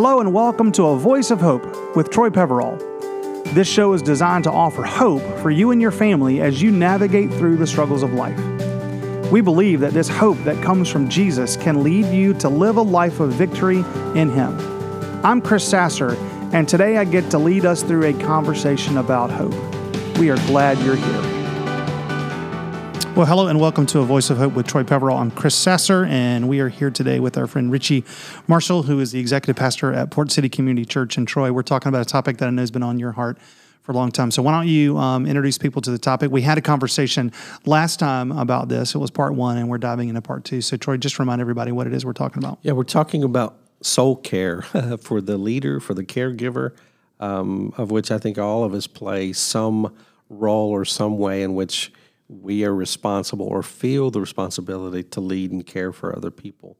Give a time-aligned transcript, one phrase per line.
[0.00, 2.76] Hello and welcome to A Voice of Hope with Troy Peverall.
[3.46, 7.32] This show is designed to offer hope for you and your family as you navigate
[7.32, 8.38] through the struggles of life.
[9.32, 12.82] We believe that this hope that comes from Jesus can lead you to live a
[12.82, 13.78] life of victory
[14.14, 14.56] in Him.
[15.24, 16.14] I'm Chris Sasser,
[16.52, 19.56] and today I get to lead us through a conversation about hope.
[20.16, 21.37] We are glad you're here.
[23.18, 25.18] Well, hello and welcome to A Voice of Hope with Troy Peverall.
[25.18, 28.04] I'm Chris Sasser, and we are here today with our friend Richie
[28.46, 31.50] Marshall, who is the executive pastor at Port City Community Church in Troy.
[31.50, 33.38] We're talking about a topic that I know has been on your heart
[33.82, 34.30] for a long time.
[34.30, 36.30] So, why don't you um, introduce people to the topic?
[36.30, 37.32] We had a conversation
[37.66, 38.94] last time about this.
[38.94, 40.60] It was part one, and we're diving into part two.
[40.60, 42.60] So, Troy, just remind everybody what it is we're talking about.
[42.62, 44.62] Yeah, we're talking about soul care
[45.00, 46.70] for the leader, for the caregiver,
[47.18, 49.92] um, of which I think all of us play some
[50.30, 51.90] role or some way in which
[52.28, 56.76] we are responsible or feel the responsibility to lead and care for other people,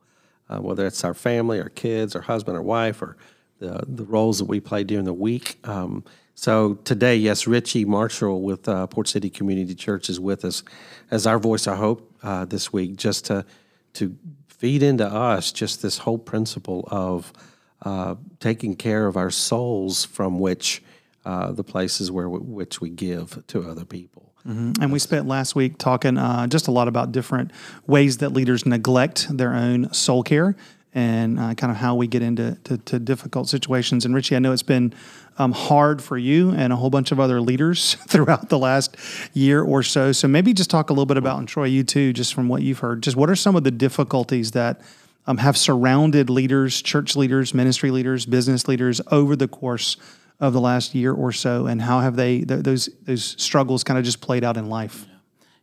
[0.49, 3.17] uh, whether it's our family, our kids, our husband, our wife, or
[3.59, 5.59] the, the roles that we play during the week.
[5.67, 10.63] Um, so today, yes, Richie Marshall with uh, Port City Community Church is with us
[11.11, 13.45] as our voice I hope uh, this week, just to
[13.95, 17.33] to feed into us just this whole principle of
[17.83, 20.83] uh, taking care of our souls from which
[21.25, 24.28] uh, the places where which we give to other people.
[24.49, 24.83] Mm-hmm.
[24.83, 27.51] And we spent last week talking uh, just a lot about different
[27.87, 30.57] ways that leaders neglect their own soul care
[30.95, 34.07] and uh, kind of how we get into to, to difficult situations.
[34.07, 34.95] And Richie, I know it's been
[35.37, 38.97] um, hard for you and a whole bunch of other leaders throughout the last
[39.35, 40.13] year or so.
[40.13, 42.63] So maybe just talk a little bit about, and Troy, you too, just from what
[42.63, 44.81] you've heard, just what are some of the difficulties that
[45.27, 49.99] um, have surrounded leaders, church leaders, ministry leaders, business leaders over the course
[50.41, 53.99] of the last year or so, and how have they th- those those struggles kind
[53.99, 55.07] of just played out in life?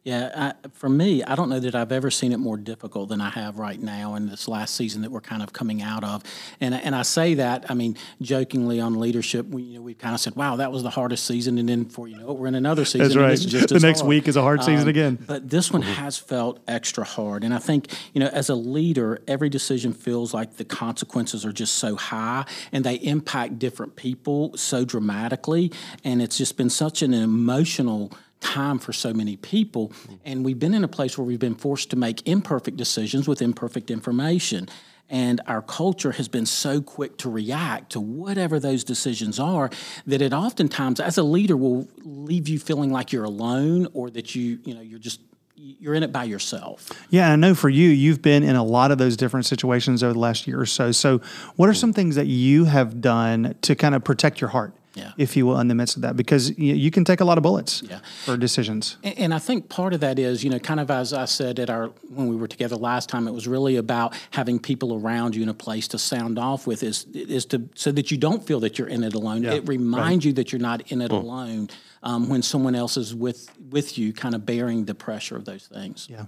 [0.05, 3.21] Yeah, I, for me, I don't know that I've ever seen it more difficult than
[3.21, 6.21] I have right now in this last season that we're kind of coming out of.
[6.61, 10.13] And and I say that, I mean, jokingly on leadership, we, you know, we've kind
[10.13, 12.53] of said, "Wow, that was the hardest season," and then for you know, we're in
[12.53, 13.07] another season.
[13.07, 13.39] That's right.
[13.39, 14.09] Just the next hard.
[14.09, 15.17] week is a hard season um, again.
[15.25, 19.23] But this one has felt extra hard, and I think you know, as a leader,
[19.27, 24.55] every decision feels like the consequences are just so high, and they impact different people
[24.55, 25.71] so dramatically,
[26.03, 28.11] and it's just been such an emotional
[28.45, 29.91] time for so many people.
[30.23, 33.41] And we've been in a place where we've been forced to make imperfect decisions with
[33.41, 34.69] imperfect information.
[35.09, 39.69] And our culture has been so quick to react to whatever those decisions are
[40.07, 44.35] that it oftentimes, as a leader, will leave you feeling like you're alone or that
[44.35, 45.19] you, you know, you're just
[45.57, 46.89] you're in it by yourself.
[47.09, 50.13] Yeah, I know for you, you've been in a lot of those different situations over
[50.13, 50.91] the last year or so.
[50.91, 51.21] So,
[51.55, 54.73] what are some things that you have done to kind of protect your heart?
[54.95, 55.11] Yeah.
[55.17, 57.37] if you will, in the midst of that, because you, you can take a lot
[57.37, 57.99] of bullets yeah.
[58.23, 58.97] for decisions.
[59.03, 61.59] And, and, I think part of that is, you know, kind of as I said
[61.59, 65.35] at our when we were together last time, it was really about having people around
[65.35, 68.45] you in a place to sound off with, is is to so that you don't
[68.45, 69.43] feel that you're in it alone.
[69.43, 69.53] Yeah.
[69.53, 70.29] It reminds right.
[70.29, 71.21] you that you're not in it mm.
[71.21, 71.69] alone
[72.01, 75.67] um, when someone else is with with you, kind of bearing the pressure of those
[75.67, 76.07] things.
[76.09, 76.25] Yeah.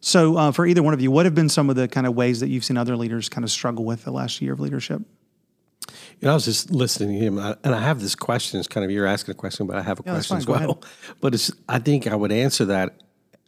[0.00, 2.14] So, uh, for either one of you, what have been some of the kind of
[2.14, 5.02] ways that you've seen other leaders kind of struggle with the last year of leadership?
[6.20, 8.58] You know, I was just listening to him, and I have this question.
[8.58, 10.82] It's kind of you're asking a question, but I have a yeah, question as well.
[11.20, 13.00] But it's I think I would answer that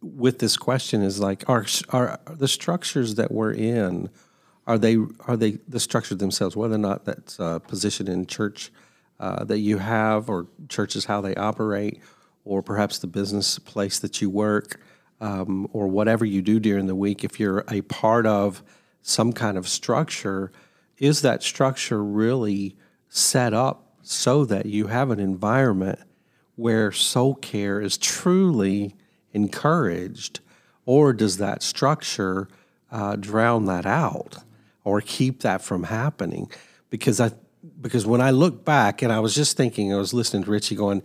[0.03, 4.11] with this question is like are are the structures that we're in
[4.67, 8.73] are they are they the structure themselves whether or not that's a position in church
[9.21, 12.01] uh, that you have or churches how they operate
[12.45, 14.81] or perhaps the business place that you work
[15.21, 18.63] um, or whatever you do during the week if you're a part of
[19.03, 20.51] some kind of structure
[21.03, 22.77] is that structure really
[23.09, 25.99] set up so that you have an environment
[26.55, 28.95] where soul care is truly
[29.33, 30.39] encouraged,
[30.87, 32.47] or does that structure
[32.93, 34.37] uh, drown that out
[34.85, 36.49] or keep that from happening?
[36.89, 37.33] Because I
[37.81, 40.77] because when I look back and I was just thinking, I was listening to Richie
[40.77, 41.03] going,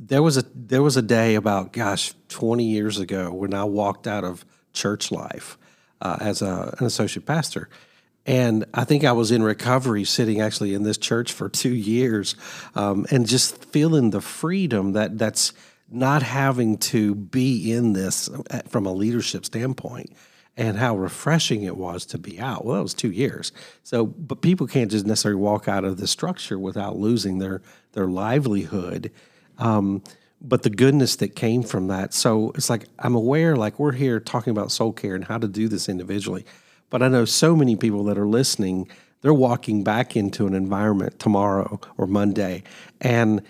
[0.00, 4.08] there was a there was a day about gosh, twenty years ago when I walked
[4.08, 5.58] out of church life
[6.00, 7.68] uh, as a, an associate pastor
[8.26, 12.34] and I think I was in recovery, sitting actually in this church for two years,
[12.74, 15.52] um, and just feeling the freedom that that's
[15.90, 20.12] not having to be in this uh, from a leadership standpoint,
[20.56, 22.64] and how refreshing it was to be out.
[22.64, 23.52] Well, that was two years.
[23.82, 27.62] So, but people can't just necessarily walk out of the structure without losing their
[27.92, 29.10] their livelihood.
[29.58, 30.02] Um,
[30.42, 32.14] but the goodness that came from that.
[32.14, 35.48] So it's like I'm aware, like we're here talking about soul care and how to
[35.48, 36.46] do this individually.
[36.90, 38.90] But I know so many people that are listening,
[39.22, 42.64] they're walking back into an environment tomorrow or Monday,
[43.00, 43.42] and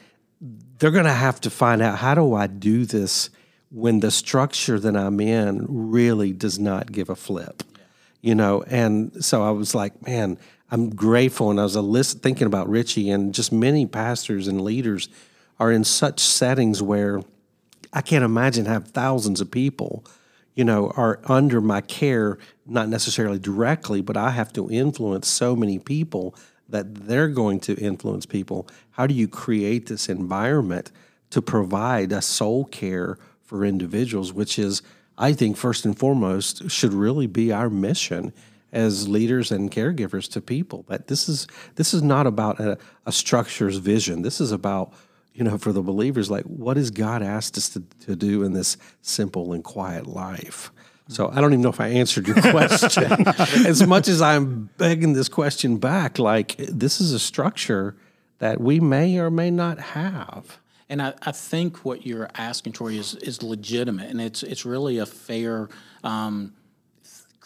[0.78, 3.30] they're going to have to find out how do I do this
[3.70, 7.62] when the structure that I'm in really does not give a flip,
[8.20, 8.62] you know?
[8.62, 10.38] And so I was like, man,
[10.70, 14.60] I'm grateful, and I was a list thinking about Richie and just many pastors and
[14.60, 15.08] leaders
[15.58, 17.22] are in such settings where
[17.92, 20.04] I can't imagine have thousands of people,
[20.54, 25.54] you know, are under my care, not necessarily directly, but I have to influence so
[25.54, 26.34] many people
[26.68, 28.68] that they're going to influence people.
[28.92, 30.92] How do you create this environment
[31.30, 34.82] to provide a soul care for individuals, which is,
[35.18, 38.32] I think, first and foremost, should really be our mission
[38.72, 40.84] as leaders and caregivers to people.
[40.88, 44.22] That this is this is not about a, a structure's vision.
[44.22, 44.92] This is about
[45.34, 48.52] you know for the believers like what has God asked us to, to do in
[48.52, 50.70] this simple and quiet life.
[51.08, 53.26] So I don't even know if I answered your question.
[53.66, 57.96] as much as I'm begging this question back, like this is a structure
[58.38, 60.58] that we may or may not have.
[60.88, 64.98] And I, I think what you're asking, Troy, is is legitimate, and it's it's really
[64.98, 65.68] a fair
[66.02, 66.52] um,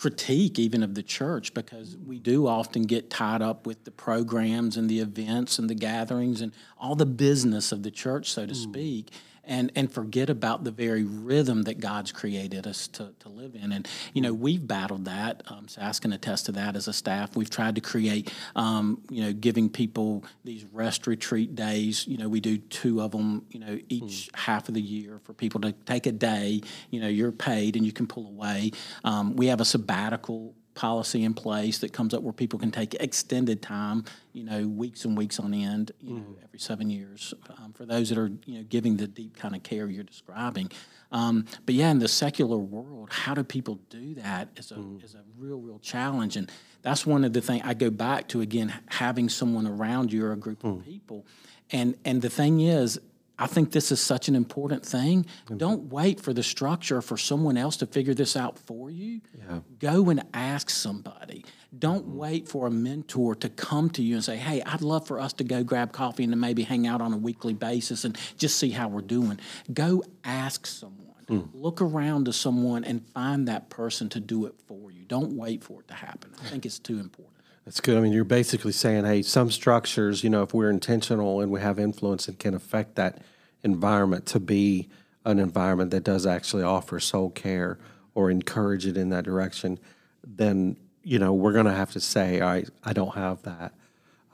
[0.05, 4.77] critique even of the church because we do often get tied up with the programs
[4.77, 8.53] and the events and the gatherings and all the business of the church, so to
[8.53, 8.57] mm.
[8.57, 9.11] speak
[9.47, 13.73] and and forget about the very rhythm that God's created us to, to live in.
[13.73, 15.43] And you know, we've battled that.
[15.47, 17.37] Um, Sass can attest to that as a staff.
[17.37, 22.07] We've tried to create, um, you know, giving people these rest retreat days.
[22.07, 23.47] You know, we do two of them.
[23.51, 24.37] You know, each mm.
[24.37, 26.61] half of the year for people to take a day.
[26.91, 28.73] You know, you're paid and you can pull away.
[29.05, 32.95] Um, we have a sabbatical policy in place that comes up where people can take
[32.95, 36.45] extended time, you know, weeks and weeks on end, you know, mm.
[36.45, 39.63] every seven years um, for those that are, you know, giving the deep kind of
[39.63, 40.71] care you're describing.
[41.13, 45.03] Um, but yeah, in the secular world, how do people do that is a, mm.
[45.05, 46.37] is a real, real challenge.
[46.37, 46.51] And
[46.83, 50.33] that's one of the things I go back to again, having someone around you or
[50.33, 50.79] a group mm.
[50.79, 51.25] of people.
[51.71, 53.01] And, and the thing is,
[53.39, 55.25] I think this is such an important thing.
[55.25, 55.57] Mm-hmm.
[55.57, 59.21] Don't wait for the structure for someone else to figure this out for you.
[59.37, 59.61] Yeah.
[59.81, 61.45] Go and ask somebody.
[61.77, 62.17] Don't mm-hmm.
[62.17, 65.33] wait for a mentor to come to you and say, "Hey, I'd love for us
[65.35, 68.57] to go grab coffee and to maybe hang out on a weekly basis and just
[68.57, 69.41] see how we're doing."
[69.73, 71.01] Go ask someone.
[71.27, 71.49] Mm.
[71.55, 75.05] Look around to someone and find that person to do it for you.
[75.07, 76.33] Don't wait for it to happen.
[76.41, 77.34] I think it's too important.
[77.65, 77.97] That's good.
[77.97, 81.61] I mean, you're basically saying, hey, some structures, you know, if we're intentional and we
[81.61, 83.23] have influence and can affect that
[83.63, 84.89] environment to be
[85.25, 87.79] an environment that does actually offer soul care
[88.15, 89.79] or encourage it in that direction,
[90.23, 93.73] then, you know, we're going to have to say, all right, I don't have that.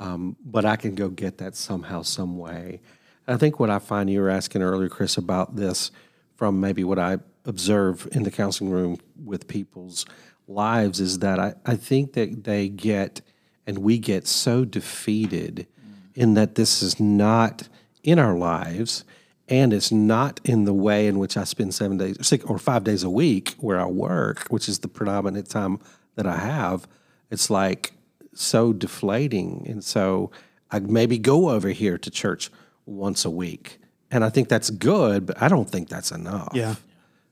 [0.01, 2.81] Um, but I can go get that somehow, some way.
[3.29, 5.93] I think what I find you were asking earlier, Chris, about this
[6.35, 10.05] from maybe what I observe in the counseling room with people's
[10.51, 13.21] lives is that I, I think that they get
[13.67, 15.95] and we get so defeated mm.
[16.15, 17.69] in that this is not
[18.03, 19.05] in our lives
[19.49, 22.85] and it's not in the way in which I spend seven days six or five
[22.85, 25.81] days a week where I work, which is the predominant time
[26.15, 26.87] that I have.
[27.31, 27.93] It's like
[28.33, 29.67] so deflating.
[29.69, 30.31] And so
[30.71, 32.51] I maybe go over here to church
[32.87, 33.81] once a week.
[34.11, 36.51] And I think that's good, but I don't think that's enough.
[36.55, 36.77] Yeah.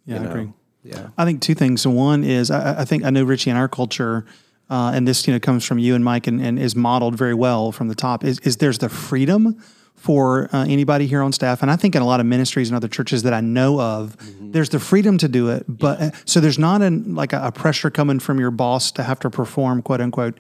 [0.05, 0.31] Yeah, you I know?
[0.31, 0.53] agree.
[0.83, 1.09] Yeah.
[1.19, 1.87] I think two things.
[1.87, 4.25] One is I, I think I know Richie in our culture,
[4.71, 7.35] uh, and this you know comes from you and Mike and, and is modeled very
[7.35, 8.25] well from the top.
[8.25, 9.63] Is, is there's the freedom
[9.95, 12.77] for uh, anybody here on staff, and I think in a lot of ministries and
[12.77, 14.53] other churches that I know of, mm-hmm.
[14.53, 15.65] there's the freedom to do it.
[15.67, 16.07] But yeah.
[16.07, 19.19] Uh, so there's not an like a, a, pressure coming from your boss to have
[19.21, 20.39] to perform, quote unquote,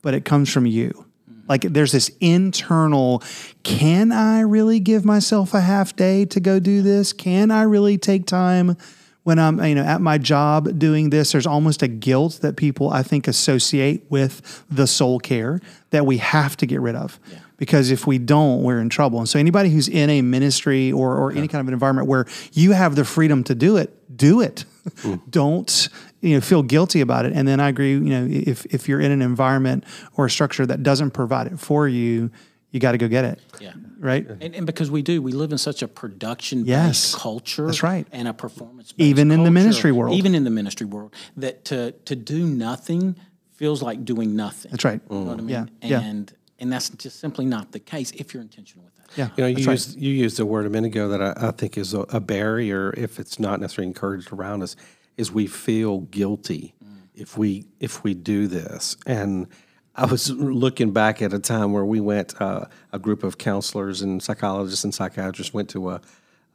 [0.00, 0.88] but it comes from you.
[1.30, 1.40] Mm-hmm.
[1.46, 3.22] Like there's this internal,
[3.62, 7.12] can I really give myself a half day to go do this?
[7.12, 8.78] Can I really take time?
[9.24, 12.90] When I'm you know at my job doing this, there's almost a guilt that people
[12.90, 17.18] I think associate with the soul care that we have to get rid of.
[17.30, 17.38] Yeah.
[17.56, 19.18] Because if we don't, we're in trouble.
[19.20, 21.38] And so anybody who's in a ministry or, or yeah.
[21.38, 24.64] any kind of an environment where you have the freedom to do it, do it.
[24.96, 25.20] Mm.
[25.30, 25.88] don't
[26.20, 27.32] you know feel guilty about it.
[27.32, 29.84] And then I agree, you know, if if you're in an environment
[30.16, 32.30] or a structure that doesn't provide it for you,
[32.74, 33.38] you got to go get it.
[33.60, 33.72] Yeah.
[34.00, 34.28] Right.
[34.28, 37.66] And, and, because we do, we live in such a production based yes, culture.
[37.66, 38.04] That's right.
[38.10, 40.16] And a performance even in culture, the ministry world.
[40.16, 43.14] Even in the ministry world, that to to do nothing
[43.52, 44.72] feels like doing nothing.
[44.72, 45.00] That's right.
[45.08, 45.48] You know what I mean?
[45.50, 45.66] Yeah.
[45.82, 46.36] And yeah.
[46.58, 49.16] and that's just simply not the case if you're intentional with that.
[49.16, 49.28] Yeah.
[49.36, 50.02] You know, you used right.
[50.02, 52.92] you used a word a minute ago that I, I think is a, a, barrier,
[52.96, 54.74] if it's not necessarily encouraged around us,
[55.16, 56.96] is we feel guilty mm.
[57.14, 59.46] if we if we do this and
[59.96, 64.02] I was looking back at a time where we went, uh, a group of counselors
[64.02, 66.00] and psychologists and psychiatrists went to a,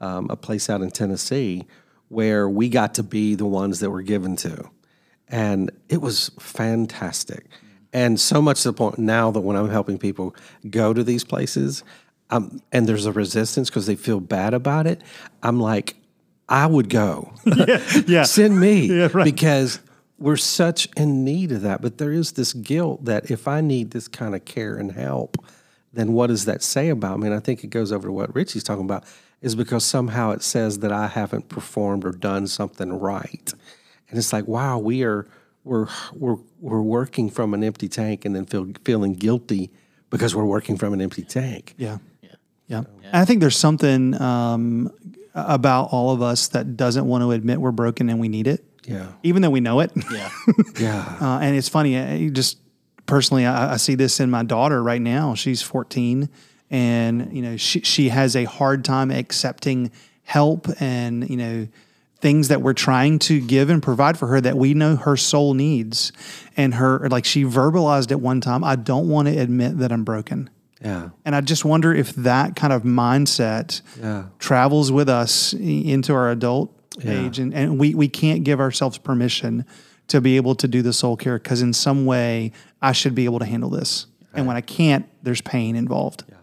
[0.01, 1.65] um, a place out in Tennessee
[2.10, 4.69] where we got to be the ones that were given to.
[5.29, 7.46] And it was fantastic.
[7.93, 10.36] And so much to the point now that when I'm helping people
[10.69, 11.84] go to these places,
[12.29, 15.01] um, and there's a resistance because they feel bad about it,
[15.41, 15.96] I'm like,
[16.48, 17.34] I would go.
[17.46, 18.24] yeah, yeah.
[18.24, 18.88] Send me.
[18.88, 19.24] Yeah, right.
[19.24, 19.79] Because
[20.20, 21.82] we're such in need of that.
[21.82, 25.38] But there is this guilt that if I need this kind of care and help,
[25.94, 27.28] then what does that say about me?
[27.28, 29.06] And I think it goes over to what Richie's talking about,
[29.42, 33.54] is because somehow it says that I haven't performed or done something right.
[34.10, 35.28] And it's like, wow, we are
[35.64, 39.72] we're we're we're working from an empty tank and then feel feeling guilty
[40.10, 41.76] because we're working from an empty tank.
[41.78, 42.00] Yeah.
[42.22, 42.30] Yeah.
[42.68, 42.84] Yeah.
[43.02, 43.10] yeah.
[43.14, 44.92] I think there's something um,
[45.34, 48.66] about all of us that doesn't want to admit we're broken and we need it.
[48.89, 49.12] Yeah.
[49.24, 49.91] Even though we know it.
[50.12, 50.29] Yeah.
[50.79, 51.17] yeah.
[51.22, 52.58] Uh, and it's funny, I just
[53.05, 55.36] personally, I, I, see this in my daughter right now.
[55.36, 56.27] She's 14
[56.72, 59.91] and, you know, she, she has a hard time accepting
[60.24, 61.67] help and, you know,
[62.19, 65.53] things that we're trying to give and provide for her that we know her soul
[65.53, 66.12] needs.
[66.58, 70.03] And her, like she verbalized at one time, I don't want to admit that I'm
[70.03, 70.50] broken.
[70.81, 71.10] Yeah.
[71.25, 74.25] And I just wonder if that kind of mindset yeah.
[74.39, 77.25] travels with us into our adult yeah.
[77.25, 77.39] age.
[77.39, 79.65] And, and we, we can't give ourselves permission
[80.08, 82.51] to be able to do the soul care because in some way
[82.82, 84.08] I should be able to handle this.
[84.22, 84.39] Right.
[84.39, 86.24] And when I can't, there's pain involved.
[86.27, 86.36] Yeah.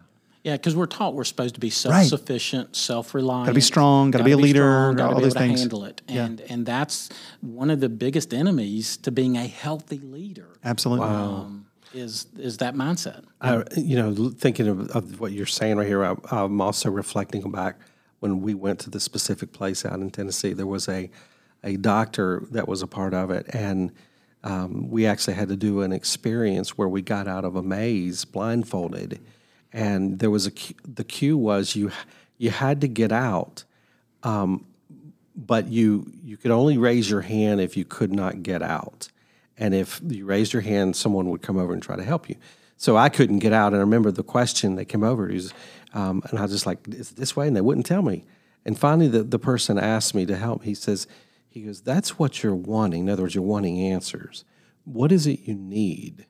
[0.43, 2.75] Yeah, because we're taught we're supposed to be self-sufficient, right.
[2.75, 3.47] self-reliant.
[3.47, 4.11] Got to be strong.
[4.11, 4.93] Got to be a leader.
[4.93, 5.59] Got all these things.
[5.59, 6.45] handle it, and yeah.
[6.49, 7.09] and that's
[7.41, 10.47] one of the biggest enemies to being a healthy leader.
[10.63, 11.05] Absolutely.
[11.05, 11.33] Wow.
[11.33, 13.25] Um, is is that mindset.
[13.41, 17.51] I, you know, thinking of, of, what you're saying right here, I, I'm also reflecting
[17.51, 17.77] back
[18.19, 20.53] when we went to the specific place out in Tennessee.
[20.53, 21.09] There was a
[21.63, 23.91] a doctor that was a part of it, and
[24.43, 28.25] um, we actually had to do an experience where we got out of a maze
[28.25, 29.19] blindfolded,
[29.73, 30.51] and there was a
[30.87, 31.91] the cue was you
[32.37, 33.63] you had to get out.
[34.23, 34.65] Um,
[35.35, 39.09] but you you could only raise your hand if you could not get out.
[39.57, 42.35] And if you raised your hand, someone would come over and try to help you.
[42.77, 43.67] So I couldn't get out.
[43.67, 45.53] And I remember the question that came over was,
[45.93, 47.47] um, and I was just like, is it this way?
[47.47, 48.25] And they wouldn't tell me.
[48.65, 50.63] And finally, the, the person asked me to help.
[50.63, 51.07] He says,
[51.47, 53.03] he goes, that's what you're wanting.
[53.03, 54.43] In other words, you're wanting answers.
[54.83, 56.25] What is it you need?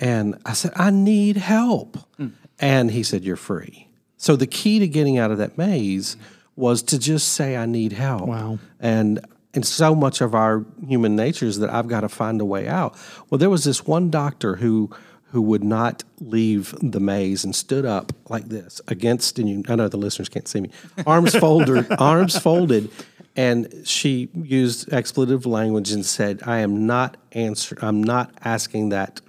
[0.00, 1.98] And I said, I need help.
[2.18, 2.32] Mm.
[2.58, 3.88] And he said, you're free.
[4.16, 6.16] So the key to getting out of that maze
[6.56, 8.26] was to just say, I need help.
[8.26, 8.58] Wow.
[8.80, 9.20] And
[9.54, 12.66] and so much of our human nature is that I've got to find a way
[12.66, 12.96] out.
[13.30, 14.90] Well, there was this one doctor who
[15.34, 19.74] who would not leave the maze and stood up like this against and you I
[19.74, 20.70] know the listeners can't see me.
[21.08, 22.88] Arms folded, arms folded,
[23.34, 29.20] and she used expletive language and said, "I am not answer I'm not asking that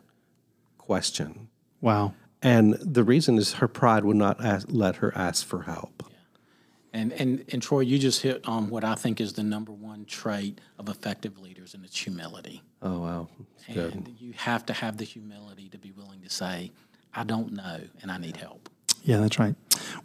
[0.78, 1.48] question."
[1.82, 2.14] Wow.
[2.40, 6.04] And the reason is her pride would not ask, let her ask for help.
[6.94, 10.06] And, and, and Troy, you just hit on what I think is the number one
[10.06, 12.62] trait of effective leaders, and it's humility.
[12.86, 13.27] Oh, wow.
[13.68, 16.72] That's and you have to have the humility to be willing to say,
[17.15, 18.70] I don't know, and I need help.
[19.04, 19.56] Yeah, that's right.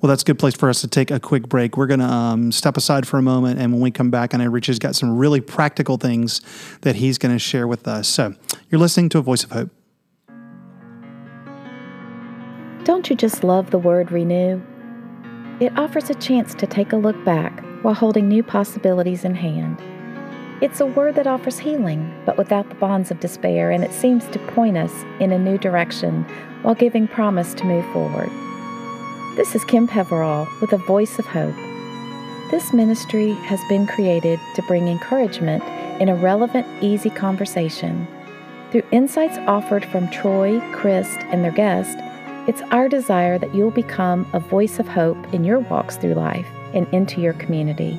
[0.00, 1.76] Well, that's a good place for us to take a quick break.
[1.76, 4.38] We're going to um, step aside for a moment, and when we come back, I
[4.38, 6.40] know Rich has got some really practical things
[6.80, 8.08] that he's going to share with us.
[8.08, 8.34] So,
[8.70, 9.70] you're listening to A Voice of Hope.
[12.84, 14.60] Don't you just love the word renew?
[15.60, 19.82] It offers a chance to take a look back while holding new possibilities in hand.
[20.60, 24.26] It's a word that offers healing, but without the bonds of despair, and it seems
[24.26, 26.24] to point us in a new direction
[26.60, 28.28] while giving promise to move forward.
[29.36, 31.54] This is Kim Peverall with a voice of hope.
[32.50, 35.64] This ministry has been created to bring encouragement
[35.98, 38.06] in a relevant, easy conversation.
[38.70, 41.96] Through insights offered from Troy, Chris, and their guest,
[42.46, 46.48] it's our desire that you'll become a voice of hope in your walks through life
[46.74, 47.98] and into your community.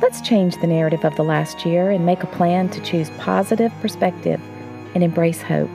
[0.00, 3.72] Let's change the narrative of the last year and make a plan to choose positive
[3.80, 4.40] perspective
[4.94, 5.70] and embrace hope.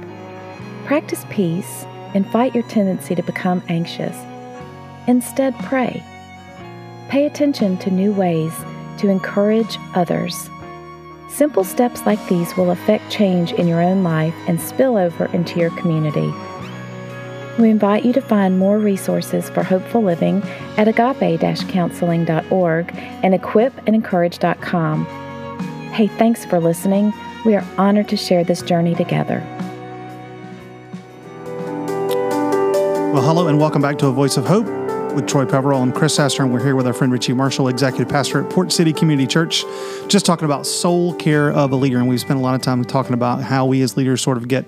[0.85, 4.17] Practice peace and fight your tendency to become anxious.
[5.07, 6.01] Instead, pray.
[7.09, 8.53] Pay attention to new ways
[8.99, 10.49] to encourage others.
[11.29, 15.59] Simple steps like these will affect change in your own life and spill over into
[15.59, 16.31] your community.
[17.59, 20.41] We invite you to find more resources for hopeful living
[20.77, 25.05] at agape-counseling.org and equipandencourage.com.
[25.93, 27.13] Hey, thanks for listening.
[27.45, 29.43] We are honored to share this journey together.
[33.13, 34.65] Well, hello and welcome back to A Voice of Hope
[35.13, 38.09] with Troy Peverall and Chris Sasser, and we're here with our friend Richie Marshall, executive
[38.09, 39.63] pastor at Port City Community Church,
[40.07, 41.99] just talking about soul care of a leader.
[41.99, 44.47] And we've spent a lot of time talking about how we as leaders sort of
[44.47, 44.65] get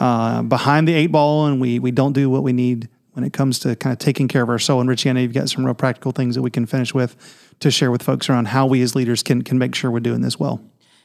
[0.00, 3.32] uh, behind the eight ball and we, we don't do what we need when it
[3.32, 4.80] comes to kind of taking care of our soul.
[4.80, 7.16] And Richie, I know you've got some real practical things that we can finish with
[7.60, 10.22] to share with folks around how we as leaders can, can make sure we're doing
[10.22, 10.60] this well.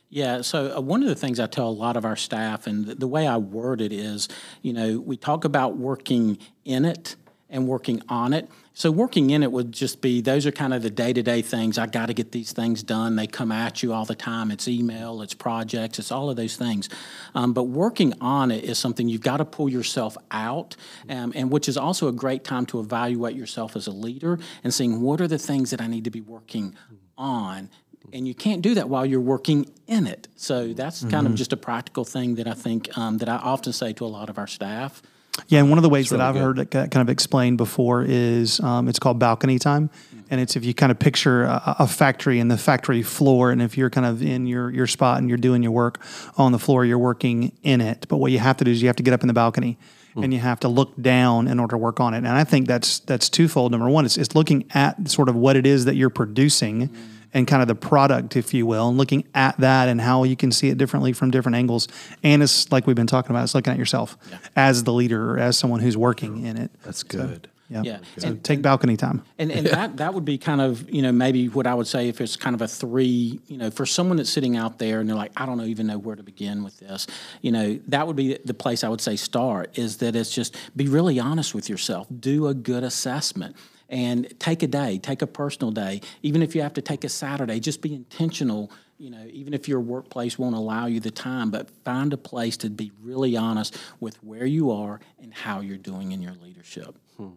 [0.10, 2.86] Yeah, so uh, one of the things I tell a lot of our staff, and
[2.86, 4.30] the, the way I word it is,
[4.62, 7.16] you know, we talk about working in it
[7.50, 8.50] and working on it.
[8.74, 11.42] So working in it would just be those are kind of the day to day
[11.42, 11.78] things.
[11.78, 13.16] I got to get these things done.
[13.16, 14.52] They come at you all the time.
[14.52, 16.90] It's email, it's projects, it's all of those things.
[17.34, 20.75] Um, but working on it is something you've got to pull yourself out,
[21.08, 24.74] um, and which is also a great time to evaluate yourself as a leader and
[24.74, 26.75] seeing what are the things that I need to be working
[27.18, 27.70] on
[28.14, 30.28] and you can't do that while you're working in it.
[30.36, 31.10] So that's mm-hmm.
[31.10, 31.38] kind of mm-hmm.
[31.38, 34.30] just a practical thing that I think um, that I often say to a lot
[34.30, 35.02] of our staff.
[35.48, 36.42] Yeah, and one of the ways really that I've good.
[36.42, 39.89] heard it kind of explained before is um, it's called balcony time,
[40.30, 43.62] and it's if you kind of picture a, a, factory and the factory floor, and
[43.62, 46.01] if you're kind of in your your spot and you're doing your work
[46.38, 48.06] on the floor, you're working in it.
[48.08, 49.77] But what you have to do is you have to get up in the balcony.
[50.15, 50.24] Mm.
[50.24, 52.68] And you have to look down in order to work on it, and I think
[52.68, 53.74] that's that's twofold.
[53.74, 57.15] Number one, it's, it's looking at sort of what it is that you're producing, mm
[57.36, 60.38] and kind of the product, if you will, and looking at that and how you
[60.38, 61.89] can see it differently from different angles.
[62.24, 64.38] And it's like we've been talking about, it's looking at yourself yeah.
[64.56, 66.72] as the leader or as someone who's working in it.
[66.84, 67.44] That's good.
[67.44, 67.82] So, yeah.
[67.84, 68.00] yeah.
[68.18, 69.22] So and, take balcony time.
[69.38, 69.75] And, and yeah.
[69.75, 72.38] that, that would be kind of, you know, maybe what I would say if it's
[72.38, 75.34] kind of a three, you know, for someone that's sitting out there and they're like,
[75.36, 77.06] I don't know, even know where to begin with this,
[77.42, 80.56] you know, that would be the place I would say start is that it's just
[80.75, 82.08] be really honest with yourself.
[82.18, 83.58] Do a good assessment
[83.96, 86.02] and take a day, take a personal day.
[86.22, 88.70] Even if you have to take a Saturday, just be intentional.
[88.98, 92.58] You know, even if your workplace won't allow you the time, but find a place
[92.58, 96.94] to be really honest with where you are and how you're doing in your leadership.
[97.16, 97.30] Hmm.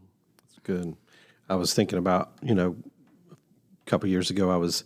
[0.48, 0.96] That's good.
[1.48, 2.76] I was thinking about, you know,
[3.30, 4.82] a couple years ago, I was,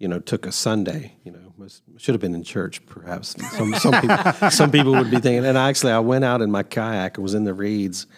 [0.00, 3.36] you know, took a Sunday, you know, was, should have been in church, perhaps.
[3.56, 5.46] Some, some, people, some people would be thinking.
[5.46, 8.08] And actually, I went out in my kayak, I was in the reeds.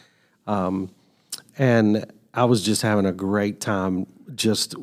[0.46, 0.90] Um,
[1.58, 4.74] and I was just having a great time just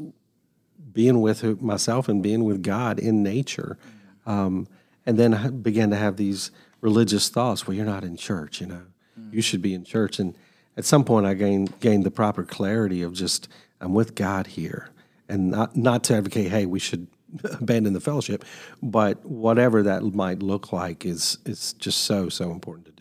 [0.93, 3.77] being with myself and being with God in nature.
[4.25, 4.67] Um,
[5.05, 7.67] and then I began to have these religious thoughts.
[7.67, 8.83] Well, you're not in church, you know.
[9.19, 9.33] Mm.
[9.33, 10.19] You should be in church.
[10.19, 10.35] And
[10.77, 13.47] at some point, I gained gained the proper clarity of just
[13.79, 14.89] I'm with God here,
[15.27, 17.07] and not not to advocate, hey, we should
[17.43, 18.45] abandon the fellowship,
[18.81, 23.00] but whatever that might look like is is just so so important to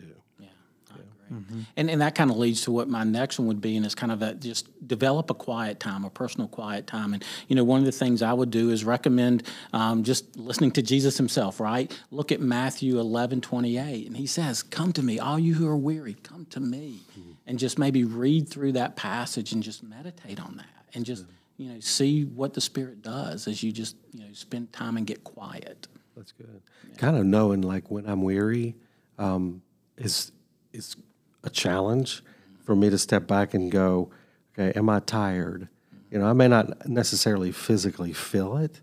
[1.31, 1.61] Mm-hmm.
[1.77, 3.95] And, and that kind of leads to what my next one would be, and it's
[3.95, 7.13] kind of that just develop a quiet time, a personal quiet time.
[7.13, 10.71] And, you know, one of the things I would do is recommend um, just listening
[10.71, 11.95] to Jesus himself, right?
[12.11, 15.77] Look at Matthew 11, 28, and he says, Come to me, all you who are
[15.77, 16.99] weary, come to me.
[17.11, 17.31] Mm-hmm.
[17.47, 21.63] And just maybe read through that passage and just meditate on that and just, mm-hmm.
[21.63, 25.07] you know, see what the Spirit does as you just, you know, spend time and
[25.07, 25.87] get quiet.
[26.15, 26.61] That's good.
[26.89, 26.95] Yeah.
[26.97, 28.75] Kind of knowing, like, when I'm weary,
[29.17, 29.61] um,
[29.97, 30.31] is
[30.73, 30.95] is
[31.43, 32.23] a challenge
[32.63, 34.09] for me to step back and go,
[34.53, 35.67] okay, am I tired?
[36.09, 38.81] You know, I may not necessarily physically feel it,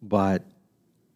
[0.00, 0.44] but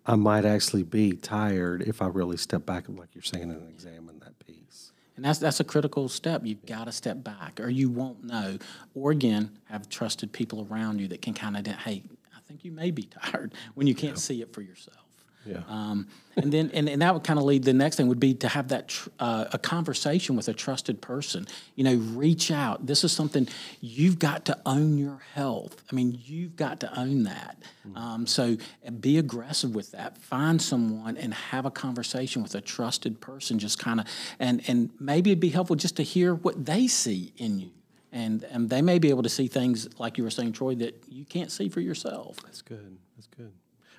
[0.05, 4.18] I might actually be tired if I really step back, like you're saying, and examine
[4.20, 4.92] that piece.
[5.16, 6.42] And that's that's a critical step.
[6.44, 8.59] You've got to step back, or you won't know.
[8.94, 12.02] Or again, have trusted people around you that can kind of, hey,
[12.35, 14.20] I think you may be tired when you can't yeah.
[14.20, 15.01] see it for yourself.
[15.44, 15.62] Yeah.
[15.68, 18.35] Um, and then and, and that would kind of lead the next thing would be
[18.35, 21.46] to have that tr- uh, a conversation with a trusted person.
[21.74, 22.87] You know, reach out.
[22.87, 23.48] This is something
[23.81, 25.83] you've got to own your health.
[25.90, 27.57] I mean, you've got to own that.
[27.87, 27.96] Mm-hmm.
[27.96, 28.57] Um, so
[29.00, 30.16] be aggressive with that.
[30.18, 33.59] Find someone and have a conversation with a trusted person.
[33.59, 34.07] Just kind of
[34.38, 37.70] and and maybe it'd be helpful just to hear what they see in you.
[38.14, 41.02] And, and they may be able to see things like you were saying, Troy, that
[41.09, 42.37] you can't see for yourself.
[42.44, 42.98] That's good.
[43.16, 43.52] That's good.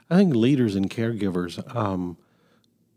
[0.10, 2.18] I think leaders and caregivers um,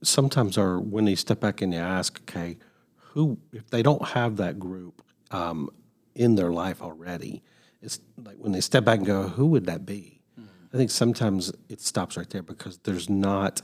[0.03, 2.59] sometimes are when they step back and they ask, okay,
[2.97, 5.71] who if they don't have that group um,
[6.15, 7.43] in their life already,
[7.81, 10.21] it's like when they step back and go, who would that be?
[10.39, 10.75] Mm-hmm.
[10.75, 13.63] I think sometimes it stops right there because there's not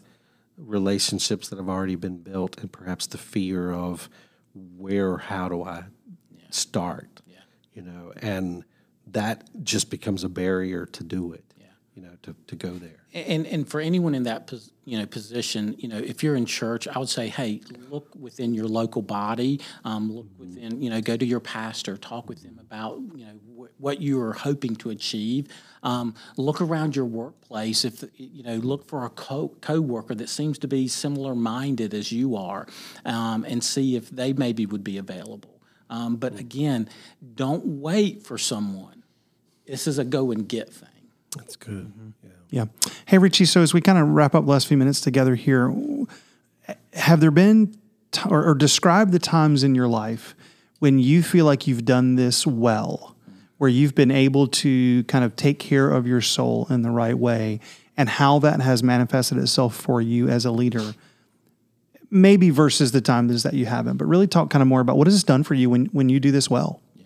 [0.56, 4.08] relationships that have already been built, and perhaps the fear of
[4.76, 5.84] where, how do I
[6.30, 6.44] yeah.
[6.50, 7.22] start?
[7.26, 7.38] Yeah.
[7.74, 8.64] You know, and
[9.06, 11.61] that just becomes a barrier to do it know,
[12.22, 13.02] to, to go there.
[13.14, 14.50] And and for anyone in that
[14.84, 18.54] you know position, you know, if you're in church, I would say, hey, look within
[18.54, 20.40] your local body, um, look mm-hmm.
[20.40, 24.00] within, you know, go to your pastor, talk with them about, you know, wh- what
[24.00, 25.48] you are hoping to achieve.
[25.82, 27.84] Um, look around your workplace.
[27.84, 32.12] If you know, look for a co coworker that seems to be similar minded as
[32.12, 32.66] you are,
[33.04, 35.60] um, and see if they maybe would be available.
[35.90, 36.40] Um, but mm-hmm.
[36.40, 36.88] again,
[37.34, 39.02] don't wait for someone.
[39.66, 40.88] This is a go and get thing.
[41.36, 41.86] That's good.
[41.86, 42.08] Mm-hmm.
[42.22, 42.30] Yeah.
[42.50, 42.90] yeah.
[43.06, 43.44] Hey, Richie.
[43.44, 45.74] So as we kind of wrap up the last few minutes together here,
[46.94, 47.74] have there been
[48.10, 50.34] t- or, or describe the times in your life
[50.78, 53.16] when you feel like you've done this well,
[53.58, 57.16] where you've been able to kind of take care of your soul in the right
[57.16, 57.60] way,
[57.96, 60.94] and how that has manifested itself for you as a leader?
[62.10, 65.06] Maybe versus the times that you haven't, but really talk kind of more about what
[65.06, 66.82] has this done for you when when you do this well.
[66.94, 67.04] Yeah,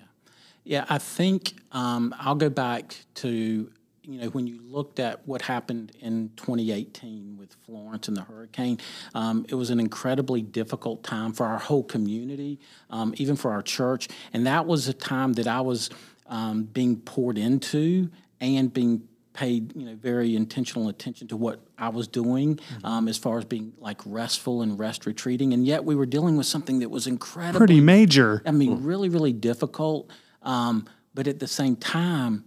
[0.64, 3.70] yeah, I think um, I'll go back to
[4.06, 8.78] you know when you looked at what happened in 2018 with Florence and the hurricane,
[9.14, 13.62] um, it was an incredibly difficult time for our whole community, um, even for our
[13.62, 15.90] church, and that was a time that I was
[16.26, 21.90] um, being poured into and being paid you know very intentional attention to what I
[21.90, 22.86] was doing mm-hmm.
[22.86, 26.36] um, as far as being like restful and rest retreating, and yet we were dealing
[26.36, 28.42] with something that was incredible, pretty major.
[28.46, 30.10] I mean, really, really difficult.
[30.42, 32.44] Um, but at the same time,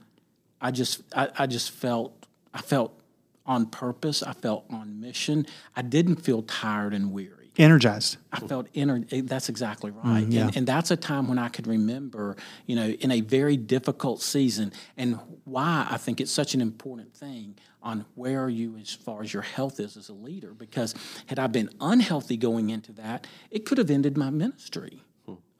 [0.61, 2.99] I just I, I just felt I felt
[3.45, 4.21] on purpose.
[4.23, 5.45] I felt on mission.
[5.75, 8.17] I didn't feel tired and weary energized.
[8.31, 10.25] I felt ener- That's exactly right.
[10.25, 10.41] Mm, yeah.
[10.43, 14.21] and, and, that's a time when I could remember, you know, in a very difficult
[14.21, 18.93] season, and why I think it's such an important thing on where are you as
[18.93, 20.53] far as your health is as a leader.
[20.53, 20.95] Because
[21.27, 25.03] had I been unhealthy going into that, it could have ended my ministry.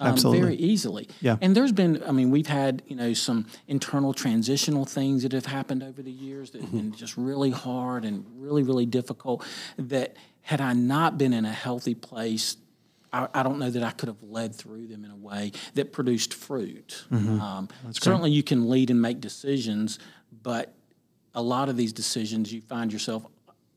[0.01, 0.41] Um, Absolutely.
[0.41, 1.09] very easily.
[1.19, 1.35] Yeah.
[1.41, 5.45] And there's been, I mean, we've had, you know, some internal transitional things that have
[5.45, 9.45] happened over the years that have been just really hard and really, really difficult
[9.77, 12.55] that had I not been in a healthy place,
[13.12, 15.91] I, I, don't know that I could have led through them in a way that
[15.91, 17.05] produced fruit.
[17.12, 17.41] Mm-hmm.
[17.41, 19.99] Um, certainly, you can lead and make decisions,
[20.41, 20.73] but
[21.35, 23.25] a lot of these decisions, you find yourself,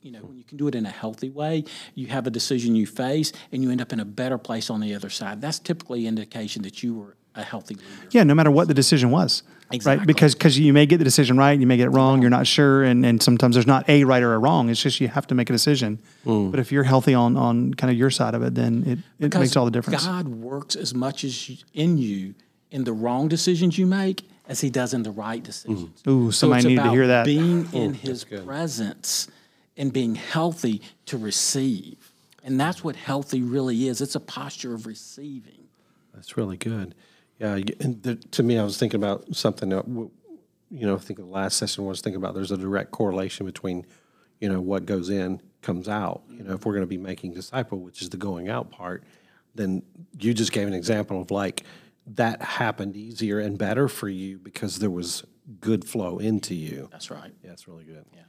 [0.02, 2.74] you know, when you can do it in a healthy way, you have a decision
[2.74, 5.40] you face, and you end up in a better place on the other side.
[5.40, 7.88] That's typically indication that you were a healthy leader.
[8.10, 9.42] Yeah, no matter what the decision was.
[9.70, 10.00] Exactly.
[10.00, 10.06] Right?
[10.06, 12.46] Because cause you may get the decision right, you may get it wrong, you're not
[12.46, 14.68] sure, and, and sometimes there's not a right or a wrong.
[14.68, 15.98] It's just you have to make a decision.
[16.26, 16.50] Mm.
[16.50, 19.04] But if you're healthy on, on kind of your side of it, then it, it
[19.18, 20.04] because makes all the difference.
[20.04, 22.34] God works as much as in you
[22.70, 26.02] in the wrong decisions you make as he does in the right decisions.
[26.02, 26.10] Mm.
[26.10, 27.24] Ooh, somebody so need to hear that.
[27.24, 29.28] Being in his presence
[29.76, 32.12] and being healthy to receive.
[32.44, 34.00] And that's what healthy really is.
[34.00, 35.68] It's a posture of receiving.
[36.14, 36.94] That's really good.
[37.38, 40.11] Yeah, and the, to me, I was thinking about something that, you
[40.87, 43.87] know, I think the last session was thinking about there's a direct correlation between,
[44.40, 46.22] you know, what goes in comes out.
[46.28, 49.04] You know, if we're going to be making disciple, which is the going out part,
[49.54, 49.82] then
[50.18, 51.64] you just gave an example of like
[52.06, 55.24] that happened easier and better for you because there was
[55.61, 56.88] good flow into you.
[56.90, 57.32] That's right.
[57.42, 58.04] Yeah, that's really good.
[58.14, 58.22] Yeah.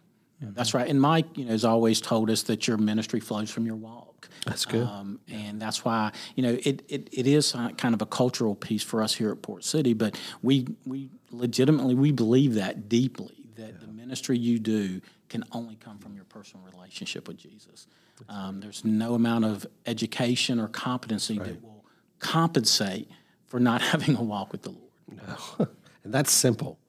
[0.51, 0.88] That's right.
[0.88, 4.29] And Mike, you know, has always told us that your ministry flows from your walk.
[4.45, 4.86] That's good.
[4.86, 8.84] Um, and that's why, you know, it, it, it is kind of a cultural piece
[8.84, 13.67] for us here at Port City, but we, we legitimately, we believe that deeply, that
[13.67, 13.71] yeah.
[13.79, 17.88] the ministry you do can only come from your personal relationship with Jesus.
[18.29, 21.47] Um, there's no amount of education or competency right.
[21.47, 21.86] that will
[22.19, 23.10] compensate
[23.47, 24.82] for not having a walk with the Lord.
[25.10, 25.67] No.
[26.03, 26.79] and that's simple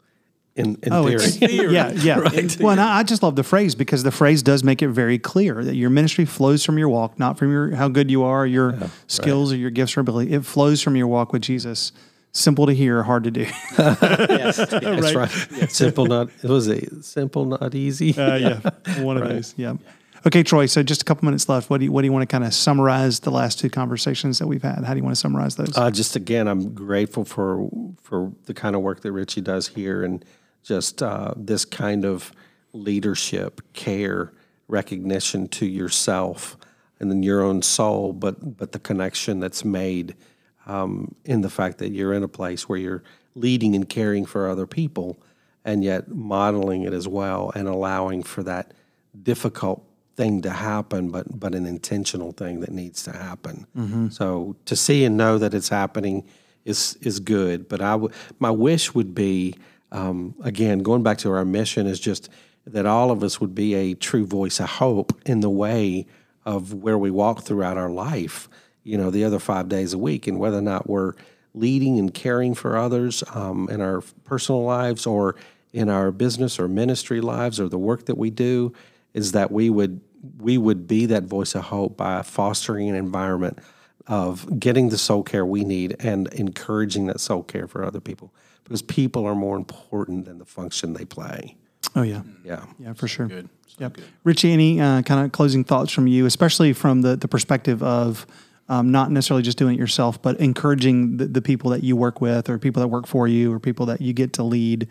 [0.57, 1.19] in, in oh, theory.
[1.27, 1.75] theory.
[1.75, 2.19] Yeah, yeah.
[2.21, 2.61] right.
[2.61, 5.75] Well, I just love the phrase because the phrase does make it very clear that
[5.75, 8.89] your ministry flows from your walk, not from your how good you are, your yeah,
[9.07, 9.57] skills, right.
[9.57, 10.33] or your gifts or ability.
[10.33, 11.93] It flows from your walk with Jesus.
[12.33, 13.43] Simple to hear, hard to do.
[13.79, 15.15] yes, that's right.
[15.15, 15.49] right.
[15.53, 15.75] Yes.
[15.75, 18.17] Simple, not it was a simple, not easy.
[18.17, 19.55] Uh, yeah, one of those.
[19.57, 19.75] Yeah.
[20.27, 20.67] Okay, Troy.
[20.67, 21.69] So just a couple minutes left.
[21.69, 24.39] What do you what do you want to kind of summarize the last two conversations
[24.39, 24.85] that we've had?
[24.85, 25.77] How do you want to summarize those?
[25.77, 27.69] Uh, just again, I'm grateful for
[28.03, 30.25] for the kind of work that Richie does here and
[30.65, 32.33] just uh, this kind of
[32.73, 34.33] leadership, care,
[34.67, 36.57] recognition to yourself
[36.99, 40.15] and then your own soul, but but the connection that's made
[40.67, 43.03] um, in the fact that you're in a place where you're
[43.35, 45.19] leading and caring for other people,
[45.65, 48.73] and yet modeling it as well and allowing for that
[49.23, 49.85] difficult
[50.17, 53.67] thing to happen, but but an intentional thing that needs to happen.
[53.77, 54.09] Mm-hmm.
[54.09, 56.25] So to see and know that it's happening
[56.65, 57.69] is is good.
[57.69, 59.57] But I w- my wish would be
[59.95, 62.29] um, again, going back to our mission is just
[62.67, 66.07] that all of us would be a true voice of hope in the way
[66.45, 68.49] of where we walk throughout our life,
[68.83, 71.15] you know, the other five days a week, and whether or not we're
[71.55, 75.37] leading and caring for others um, in our personal lives or
[75.73, 78.73] in our business or ministry lives or the work that we do,
[79.15, 80.01] is that we would
[80.39, 83.59] we would be that voice of hope by fostering an environment
[84.07, 88.33] of getting the soul care we need and encouraging that soul care for other people
[88.63, 91.57] because people are more important than the function they play.
[91.97, 93.27] Oh yeah, yeah, yeah, for sure.
[93.27, 93.49] Good.
[93.67, 93.95] So yep.
[93.95, 94.05] Good.
[94.25, 98.27] Richie, any uh, kind of closing thoughts from you, especially from the the perspective of
[98.69, 102.23] um, not necessarily just doing it yourself, but encouraging the, the, people that you work
[102.23, 104.89] with, or people that work for you, or people that you get to lead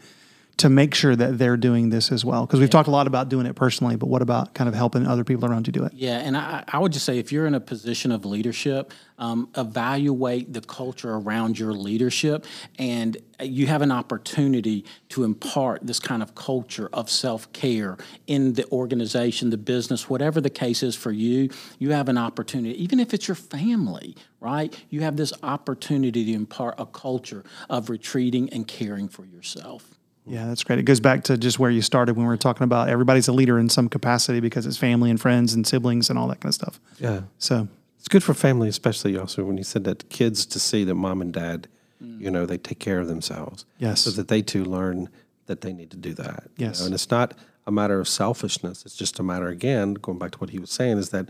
[0.58, 2.46] to make sure that they're doing this as well?
[2.46, 5.08] Because we've talked a lot about doing it personally, but what about kind of helping
[5.08, 5.94] other people around you do it?
[5.94, 9.50] Yeah, and I, I would just say if you're in a position of leadership, um,
[9.58, 12.46] evaluate the culture around your leadership,
[12.78, 18.54] and you have an opportunity to impart this kind of culture of self care in
[18.54, 21.50] the organization, the business, whatever the case is for you.
[21.80, 24.76] You have an opportunity, even if it's your family, right?
[24.89, 30.00] You have this opportunity to impart a culture of retreating and caring for yourself.
[30.25, 30.79] Yeah, that's great.
[30.79, 33.33] It goes back to just where you started when we were talking about everybody's a
[33.33, 36.49] leader in some capacity because it's family and friends and siblings and all that kind
[36.49, 36.79] of stuff.
[36.99, 37.21] Yeah.
[37.39, 37.67] So
[37.99, 41.21] it's good for family, especially also when you said that kids to see that mom
[41.21, 41.67] and dad,
[42.01, 42.21] mm.
[42.21, 43.65] you know, they take care of themselves.
[43.79, 44.01] Yes.
[44.01, 45.09] So that they too learn
[45.47, 46.45] that they need to do that.
[46.57, 46.79] Yes.
[46.79, 46.86] You know?
[46.88, 47.33] And it's not
[47.65, 48.86] a matter of selfishness.
[48.86, 51.29] It's just a matter, again, going back to what he was saying, is that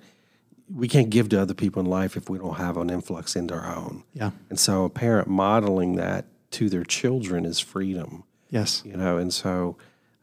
[0.73, 3.53] we can't give to other people in life if we don't have an influx into
[3.53, 4.03] our own.
[4.13, 4.31] Yeah.
[4.49, 8.23] And so a parent modeling that to their children is freedom.
[8.53, 8.83] Yes.
[8.85, 9.77] You know, and so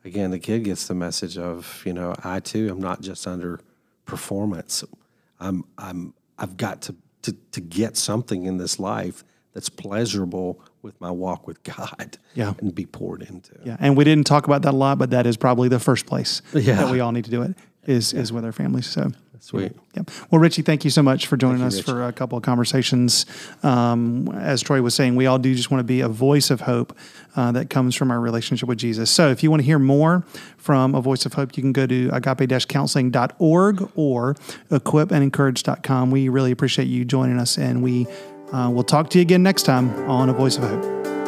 [0.05, 3.61] again, the kid gets the message of, you know, I too am not just under
[4.07, 4.85] performance.
[5.41, 10.99] I'm I'm I've got to to to get something in this life that's pleasurable with
[11.01, 12.55] my walk with God yeah.
[12.61, 13.53] and be poured into.
[13.65, 13.77] Yeah.
[13.81, 16.41] And we didn't talk about that a lot, but that is probably the first place
[16.55, 16.77] yeah.
[16.77, 17.57] that we all need to do it
[17.91, 18.21] is yeah.
[18.21, 18.87] is with our families.
[18.87, 19.73] So Sweet.
[19.95, 20.03] Yeah.
[20.31, 23.25] Well, Richie, thank you so much for joining us for a couple of conversations.
[23.63, 26.61] Um, as Troy was saying, we all do just want to be a voice of
[26.61, 26.97] hope
[27.37, 29.11] uh, that comes from our relationship with Jesus.
[29.11, 30.25] So if you want to hear more
[30.59, 34.35] from A Voice of Hope, you can go to agape-counseling.org or
[34.71, 36.11] equipandencourage.com.
[36.11, 38.07] We really appreciate you joining us, and we
[38.53, 41.20] uh, will talk to you again next time on A Voice of Hope.